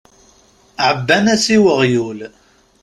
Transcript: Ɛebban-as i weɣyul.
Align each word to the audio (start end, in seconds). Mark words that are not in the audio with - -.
Ɛebban-as 0.89 1.45
i 1.55 1.57
weɣyul. 1.63 2.19